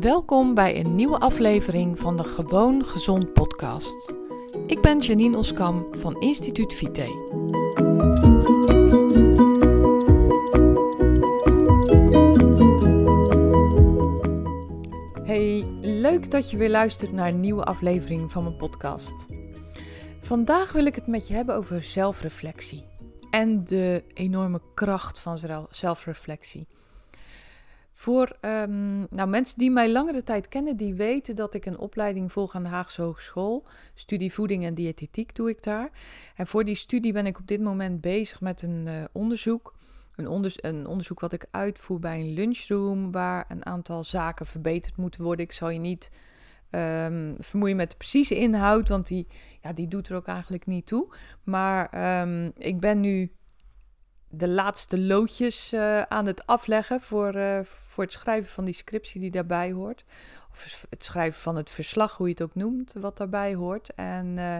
[0.00, 4.14] Welkom bij een nieuwe aflevering van de Gewoon Gezond podcast.
[4.66, 7.02] Ik ben Janine Oskam van Instituut Vite.
[15.24, 19.26] Hey, leuk dat je weer luistert naar een nieuwe aflevering van mijn podcast.
[20.20, 22.84] Vandaag wil ik het met je hebben over zelfreflectie
[23.30, 26.66] en de enorme kracht van zelfreflectie.
[27.98, 32.32] Voor um, nou, mensen die mij langere tijd kennen, die weten dat ik een opleiding
[32.32, 33.66] volg aan de Haagse Hogeschool.
[33.94, 35.90] Studie voeding en diëtetiek doe ik daar.
[36.36, 39.74] En voor die studie ben ik op dit moment bezig met een uh, onderzoek.
[40.16, 45.22] Een, een, onderzoek wat ik uitvoer bij een lunchroom, waar een aantal zaken verbeterd moeten
[45.22, 45.44] worden.
[45.44, 46.10] Ik zal je niet
[46.70, 49.26] um, vermoeien met de precieze inhoud, want die,
[49.62, 51.14] ja, die doet er ook eigenlijk niet toe.
[51.44, 53.32] Maar um, ik ben nu
[54.28, 59.20] de laatste loodjes uh, aan het afleggen voor, uh, voor het schrijven van die scriptie
[59.20, 60.04] die daarbij hoort.
[60.50, 63.94] Of het schrijven van het verslag, hoe je het ook noemt, wat daarbij hoort.
[63.94, 64.56] En uh,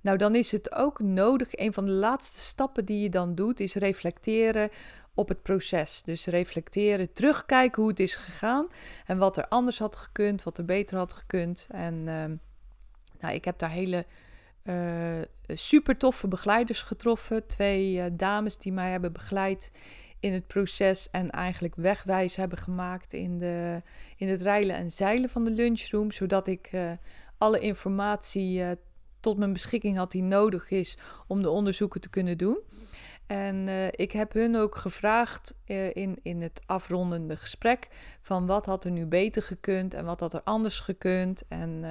[0.00, 1.48] nou, dan is het ook nodig.
[1.50, 4.70] Een van de laatste stappen die je dan doet, is reflecteren
[5.14, 6.02] op het proces.
[6.02, 8.66] Dus reflecteren, terugkijken hoe het is gegaan
[9.06, 11.66] en wat er anders had gekund, wat er beter had gekund.
[11.70, 12.04] En
[13.20, 14.04] nou, ik heb daar hele
[14.68, 17.46] uh, super toffe begeleiders getroffen.
[17.46, 19.72] Twee uh, dames die mij hebben begeleid
[20.20, 23.82] in het proces en eigenlijk wegwijs hebben gemaakt in, de,
[24.16, 26.10] in het rijlen en zeilen van de lunchroom.
[26.10, 26.90] Zodat ik uh,
[27.38, 28.62] alle informatie
[29.20, 32.58] tot mijn beschikking had die nodig is om de onderzoeken te kunnen doen.
[33.26, 35.54] En ik heb hun ook gevraagd
[35.92, 37.88] in, in het afrondende gesprek
[38.20, 41.42] van wat had er nu beter gekund en wat had er anders gekund.
[41.48, 41.84] En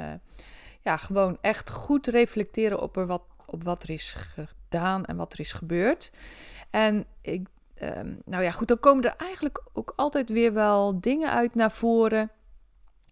[0.84, 5.40] ja, gewoon echt goed reflecteren op, wat, op wat er is gedaan en wat er
[5.40, 6.12] is gebeurd.
[6.70, 11.32] En ik, ehm, nou ja, goed, dan komen er eigenlijk ook altijd weer wel dingen
[11.32, 12.32] uit naar voren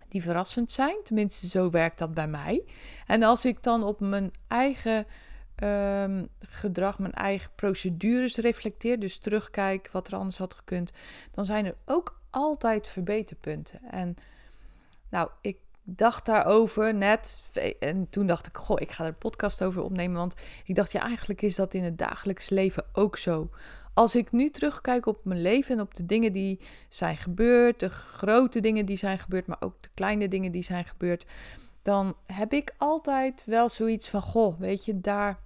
[0.09, 0.97] die verrassend zijn.
[1.03, 2.63] Tenminste, zo werkt dat bij mij.
[3.07, 5.05] En als ik dan op mijn eigen
[5.63, 10.91] um, gedrag, mijn eigen procedures reflecteer, dus terugkijk wat er anders had gekund,
[11.31, 13.79] dan zijn er ook altijd verbeterpunten.
[13.91, 14.15] En
[15.09, 17.43] nou, ik dacht daarover net.
[17.79, 20.17] En toen dacht ik, goh, ik ga er een podcast over opnemen.
[20.17, 20.35] Want
[20.65, 23.49] ik dacht, ja, eigenlijk is dat in het dagelijks leven ook zo.
[23.93, 26.59] Als ik nu terugkijk op mijn leven en op de dingen die
[26.89, 30.85] zijn gebeurd, de grote dingen die zijn gebeurd, maar ook de kleine dingen die zijn
[30.85, 31.25] gebeurd,
[31.81, 35.39] dan heb ik altijd wel zoiets van, goh, weet je, daar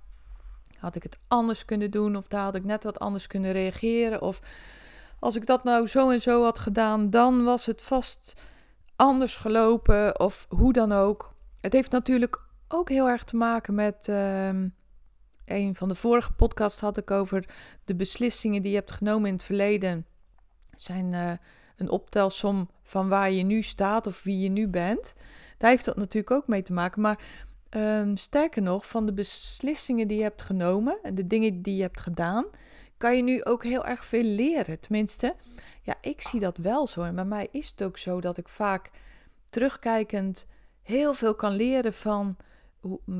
[0.77, 4.21] had ik het anders kunnen doen, of daar had ik net wat anders kunnen reageren,
[4.21, 4.41] of
[5.19, 8.41] als ik dat nou zo en zo had gedaan, dan was het vast
[8.99, 11.33] anders gelopen of hoe dan ook.
[11.61, 14.07] Het heeft natuurlijk ook heel erg te maken met.
[14.07, 14.49] Uh,
[15.49, 17.45] een van de vorige podcasts had ik over
[17.85, 20.05] de beslissingen die je hebt genomen in het verleden.
[20.75, 21.31] Zijn uh,
[21.77, 25.13] een optelsom van waar je nu staat of wie je nu bent.
[25.57, 27.01] Daar heeft dat natuurlijk ook mee te maken.
[27.01, 27.19] Maar
[27.69, 31.81] um, sterker nog, van de beslissingen die je hebt genomen en de dingen die je
[31.81, 32.45] hebt gedaan,
[32.99, 34.79] kan je nu ook heel erg veel leren.
[34.79, 35.35] Tenminste,
[35.81, 37.01] ja, ik zie dat wel zo.
[37.01, 38.89] En bij mij is het ook zo dat ik vaak
[39.49, 40.47] terugkijkend
[40.81, 42.37] heel veel kan leren van,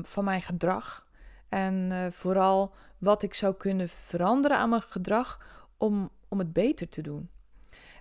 [0.02, 1.06] van mijn gedrag.
[1.48, 5.40] En uh, vooral wat ik zou kunnen veranderen aan mijn gedrag
[5.76, 7.30] om, om het beter te doen.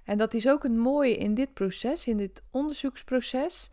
[0.04, 3.70] En dat is ook het mooie in dit proces, in dit onderzoeksproces.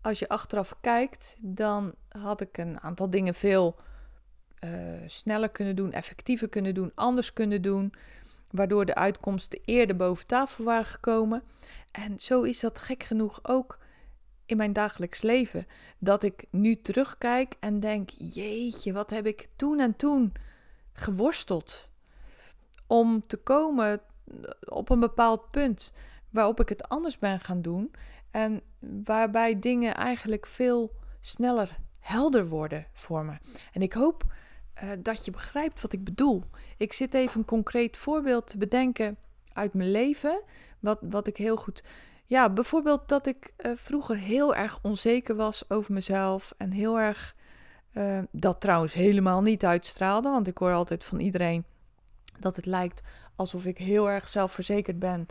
[0.00, 3.76] Als je achteraf kijkt, dan had ik een aantal dingen veel
[4.64, 4.70] uh,
[5.06, 7.92] sneller kunnen doen, effectiever kunnen doen, anders kunnen doen
[8.50, 11.42] waardoor de uitkomsten eerder boven tafel waren gekomen.
[11.90, 13.78] En zo is dat gek genoeg ook
[14.46, 15.66] in mijn dagelijks leven.
[15.98, 20.32] Dat ik nu terugkijk en denk: jeetje, wat heb ik toen en toen
[20.92, 21.90] geworsteld
[22.86, 24.00] om te komen
[24.60, 25.92] op een bepaald punt
[26.30, 27.90] waarop ik het anders ben gaan doen
[28.30, 28.62] en
[29.04, 33.32] waarbij dingen eigenlijk veel sneller helder worden voor me.
[33.72, 34.24] En ik hoop
[34.82, 36.44] uh, dat je begrijpt wat ik bedoel.
[36.76, 39.16] Ik zit even een concreet voorbeeld te bedenken
[39.52, 40.42] uit mijn leven.
[40.80, 41.84] Wat, wat ik heel goed.
[42.24, 46.54] Ja, bijvoorbeeld dat ik uh, vroeger heel erg onzeker was over mezelf.
[46.56, 47.34] En heel erg.
[47.92, 50.30] Uh, dat trouwens helemaal niet uitstraalde.
[50.30, 51.64] Want ik hoor altijd van iedereen
[52.38, 53.02] dat het lijkt
[53.36, 55.26] alsof ik heel erg zelfverzekerd ben.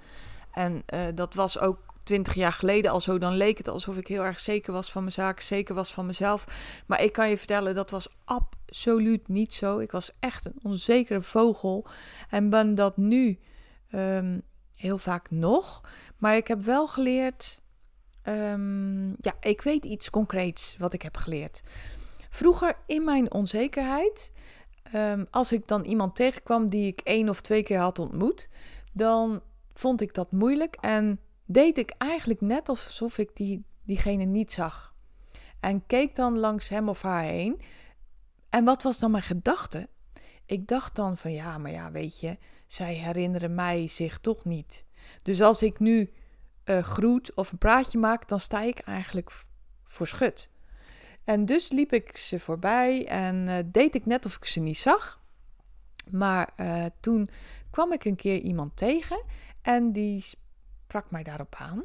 [0.52, 0.84] En
[1.16, 4.40] dat was ook twintig jaar geleden al zo, dan leek het alsof ik heel erg
[4.40, 6.46] zeker was van mijn zaak, zeker was van mezelf.
[6.86, 9.80] Maar ik kan je vertellen, dat was absoluut niet zo.
[9.80, 11.86] Ik was echt een onzekere vogel
[12.30, 13.40] en ben dat nu
[13.92, 14.42] um,
[14.76, 15.82] heel vaak nog.
[16.18, 17.62] Maar ik heb wel geleerd,
[18.24, 21.62] um, ja, ik weet iets concreets wat ik heb geleerd.
[22.30, 24.32] Vroeger in mijn onzekerheid,
[24.96, 28.50] um, als ik dan iemand tegenkwam die ik één of twee keer had ontmoet,
[28.94, 29.42] dan
[29.74, 34.96] vond ik dat moeilijk en deed ik eigenlijk net alsof ik die, diegene niet zag.
[35.60, 37.62] En keek dan langs hem of haar heen.
[38.50, 39.90] En wat was dan mijn gedachte?
[40.46, 42.38] Ik dacht dan van ja, maar ja, weet je,
[42.68, 44.86] zij herinneren mij zich toch niet.
[45.22, 46.12] Dus als ik nu
[46.66, 49.32] uh, groet of een praatje maak, dan sta ik eigenlijk
[49.84, 50.50] voor schut.
[51.24, 54.78] En dus liep ik ze voorbij en uh, deed ik net of ik ze niet
[54.78, 55.22] zag.
[56.12, 57.30] Maar uh, toen
[57.70, 59.24] kwam ik een keer iemand tegen
[59.62, 60.26] en die
[60.96, 61.84] sprak mij daarop aan.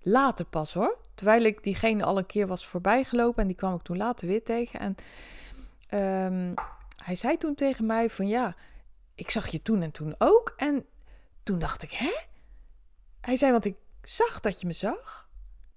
[0.00, 0.98] Later pas hoor.
[1.14, 4.44] Terwijl ik diegene al een keer was voorbijgelopen en die kwam ik toen later weer
[4.44, 4.80] tegen.
[4.80, 4.94] En
[6.26, 6.54] um,
[6.96, 8.56] hij zei toen tegen mij van ja,
[9.14, 10.54] ik zag je toen en toen ook.
[10.56, 10.86] En
[11.42, 12.12] toen dacht ik, hè?
[13.20, 15.28] Hij zei, want ik zag dat je me zag,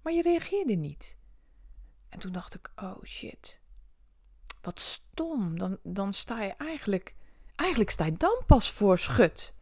[0.02, 1.16] maar je reageerde niet.
[2.10, 3.62] En toen dacht ik, oh shit,
[4.62, 5.60] wat stom.
[5.60, 7.16] Dan, dan sta je eigenlijk,
[7.56, 9.54] eigenlijk sta je dan pas voor schut.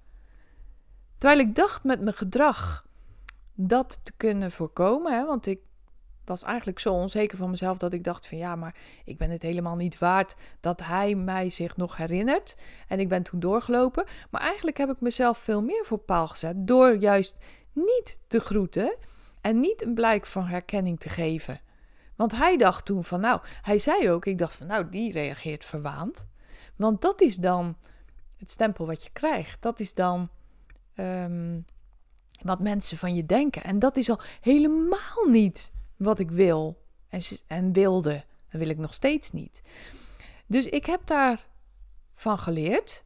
[1.17, 2.91] Terwijl ik dacht met mijn gedrag
[3.53, 5.59] dat te kunnen voorkomen, hè, want ik
[6.25, 9.41] was eigenlijk zo onzeker van mezelf dat ik dacht van ja, maar ik ben het
[9.41, 12.55] helemaal niet waard dat hij mij zich nog herinnert.
[12.87, 14.05] En ik ben toen doorgelopen.
[14.29, 17.37] Maar eigenlijk heb ik mezelf veel meer voor paal gezet door juist
[17.71, 18.95] niet te groeten
[19.41, 21.61] en niet een blijk van herkenning te geven.
[22.15, 25.65] Want hij dacht toen van nou, hij zei ook, ik dacht van nou, die reageert
[25.65, 26.27] verwaand.
[26.75, 27.77] Want dat is dan
[28.37, 29.61] het stempel wat je krijgt.
[29.61, 30.29] Dat is dan
[30.93, 31.59] ehm,
[32.43, 33.63] wat mensen van je denken.
[33.63, 38.23] En dat is al helemaal niet wat ik wil en, en wilde.
[38.51, 39.61] Dat wil ik nog steeds niet.
[40.45, 43.03] Dus ik heb daarvan geleerd.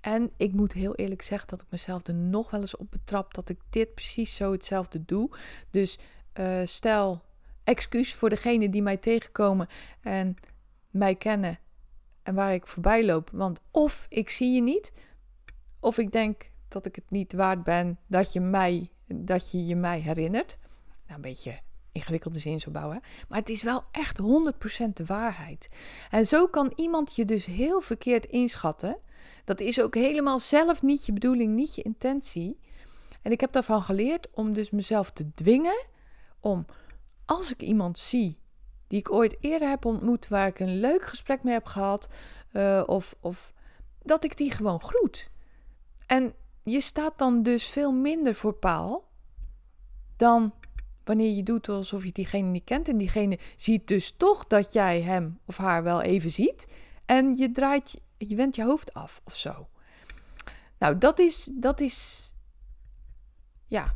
[0.00, 3.34] En ik moet heel eerlijk zeggen dat ik mezelf er nog wel eens op betrap
[3.34, 5.30] dat ik dit precies zo hetzelfde doe.
[5.70, 5.98] Dus
[6.40, 7.22] uh, stel,
[7.64, 9.68] excuus voor degene die mij tegenkomen
[10.00, 10.36] en
[10.90, 11.58] mij kennen
[12.22, 13.30] en waar ik voorbij loop.
[13.32, 14.92] Want of ik zie je niet,
[15.80, 19.76] of ik denk dat ik het niet waard ben dat je mij, dat je, je
[19.76, 20.58] mij herinnert.
[21.06, 21.60] Nou, een beetje
[21.92, 23.00] ingewikkelde zin zo bouwen.
[23.28, 24.24] Maar het is wel echt 100%
[24.92, 25.68] de waarheid.
[26.10, 28.98] En zo kan iemand je dus heel verkeerd inschatten.
[29.44, 32.60] Dat is ook helemaal zelf niet je bedoeling, niet je intentie.
[33.22, 35.84] En ik heb daarvan geleerd om dus mezelf te dwingen
[36.40, 36.66] om
[37.24, 38.40] als ik iemand zie
[38.92, 42.08] die ik ooit eerder heb ontmoet, waar ik een leuk gesprek mee heb gehad,
[42.52, 43.52] uh, of, of
[44.02, 45.30] dat ik die gewoon groet.
[46.06, 49.10] En je staat dan dus veel minder voor paal
[50.16, 50.54] dan
[51.04, 52.88] wanneer je doet alsof je diegene niet kent.
[52.88, 56.66] En diegene ziet dus toch dat jij hem of haar wel even ziet.
[57.06, 59.68] En je draait, je wendt je hoofd af of zo.
[60.78, 62.28] Nou, dat is, dat is
[63.66, 63.94] ja,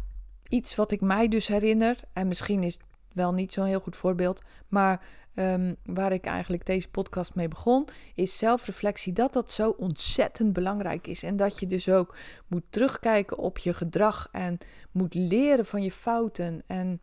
[0.49, 2.01] iets wat ik mij dus herinner.
[2.13, 2.79] En misschien is
[3.17, 4.43] wel niet zo'n heel goed voorbeeld.
[4.69, 5.05] Maar
[5.35, 9.13] um, waar ik eigenlijk deze podcast mee begon, is zelfreflectie.
[9.13, 11.23] Dat dat zo ontzettend belangrijk is.
[11.23, 12.17] En dat je dus ook
[12.47, 14.59] moet terugkijken op je gedrag en
[14.91, 16.63] moet leren van je fouten.
[16.67, 17.01] En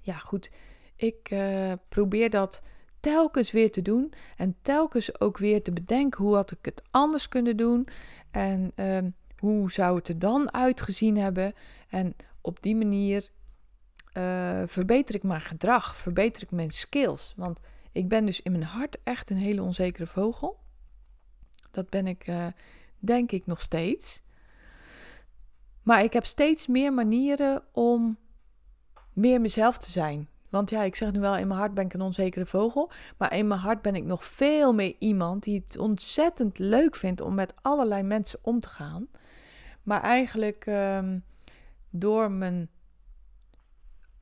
[0.00, 0.50] ja, goed,
[0.96, 2.62] ik uh, probeer dat
[3.00, 4.12] telkens weer te doen.
[4.36, 7.88] En telkens ook weer te bedenken hoe had ik het anders kunnen doen.
[8.30, 11.52] En um, hoe zou het er dan uitgezien hebben.
[11.88, 13.30] En op die manier
[14.14, 17.32] uh, verbeter ik mijn gedrag, verbeter ik mijn skills.
[17.36, 17.60] Want
[17.92, 20.58] ik ben dus in mijn hart echt een hele onzekere vogel.
[21.70, 22.46] Dat ben ik, uh,
[22.98, 24.22] denk ik, nog steeds.
[25.82, 28.18] Maar ik heb steeds meer manieren om
[29.12, 30.28] meer mezelf te zijn.
[30.48, 32.90] Want ja, ik zeg nu wel, in mijn hart ben ik een onzekere vogel.
[33.16, 37.20] Maar in mijn hart ben ik nog veel meer iemand die het ontzettend leuk vindt
[37.20, 39.08] om met allerlei mensen om te gaan.
[39.82, 41.24] Maar eigenlijk um,
[41.90, 42.68] door mijn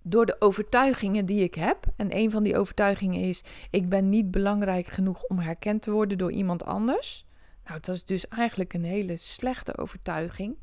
[0.09, 1.87] door de overtuigingen die ik heb.
[1.97, 6.19] En een van die overtuigingen is: ik ben niet belangrijk genoeg om herkend te worden
[6.19, 7.27] door iemand anders.
[7.65, 10.57] Nou, dat is dus eigenlijk een hele slechte overtuiging.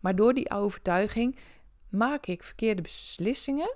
[0.00, 1.38] Maar door die overtuiging
[1.88, 3.74] maak ik verkeerde beslissingen,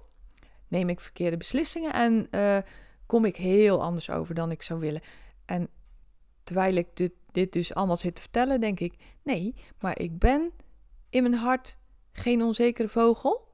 [0.69, 2.59] neem ik verkeerde beslissingen en uh,
[3.07, 5.01] kom ik heel anders over dan ik zou willen.
[5.45, 5.69] En
[6.45, 10.53] terwijl ik dit, dit dus allemaal zit te vertellen, denk ik: nee, maar ik ben
[11.11, 11.77] in mijn hart
[12.13, 13.46] geen onzekere vogel.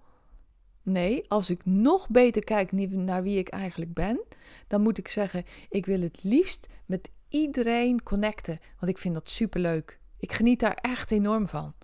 [0.82, 4.22] Nee, als ik nog beter kijk naar wie ik eigenlijk ben,
[4.66, 9.28] dan moet ik zeggen: ik wil het liefst met iedereen connecten, want ik vind dat
[9.28, 10.00] superleuk.
[10.18, 11.74] Ik geniet daar echt enorm van.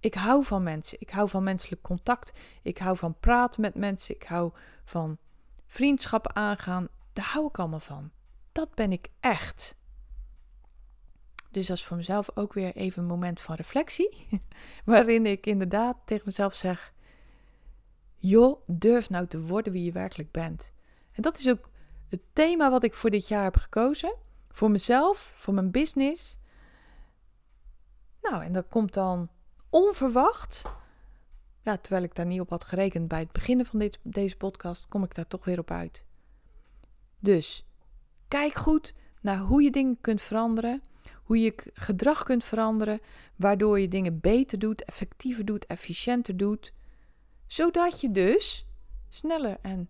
[0.00, 4.14] Ik hou van mensen, ik hou van menselijk contact, ik hou van praten met mensen,
[4.14, 4.52] ik hou
[4.84, 5.18] van
[5.66, 6.88] vriendschappen aangaan.
[7.12, 8.10] Daar hou ik allemaal van.
[8.52, 9.74] Dat ben ik echt.
[11.50, 14.28] Dus dat is voor mezelf ook weer even een moment van reflectie,
[14.84, 16.92] waarin ik inderdaad tegen mezelf zeg:
[18.28, 20.72] joh, durf nou te worden wie je werkelijk bent.
[21.12, 21.70] En dat is ook
[22.08, 24.14] het thema wat ik voor dit jaar heb gekozen.
[24.50, 26.38] Voor mezelf, voor mijn business.
[28.22, 29.28] Nou, en dat komt dan
[29.70, 30.64] onverwacht
[31.64, 34.88] ja, terwijl ik daar niet op had gerekend bij het beginnen van dit, deze podcast,
[34.88, 36.04] kom ik daar toch weer op uit.
[37.18, 37.66] Dus
[38.28, 40.82] kijk goed naar hoe je dingen kunt veranderen,
[41.22, 43.00] hoe je gedrag kunt veranderen,
[43.36, 46.72] waardoor je dingen beter doet, effectiever doet, efficiënter doet,
[47.54, 48.66] zodat je dus
[49.08, 49.88] sneller en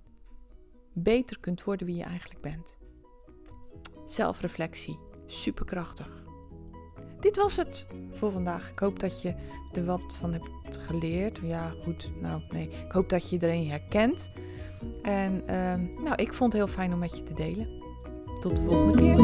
[0.93, 2.79] beter kunt worden wie je eigenlijk bent.
[4.07, 6.25] Zelfreflectie, superkrachtig.
[7.21, 8.71] Dit was het voor vandaag.
[8.71, 9.35] Ik hoop dat je
[9.73, 11.39] er wat van hebt geleerd.
[11.43, 12.11] Ja, goed.
[12.21, 12.69] Nou, nee.
[12.69, 14.31] Ik hoop dat je iedereen herkent.
[15.03, 17.83] En uh, nou, ik vond het heel fijn om met je te delen.
[18.41, 19.17] Tot de volgende keer.